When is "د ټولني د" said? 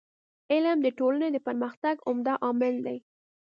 0.83-1.37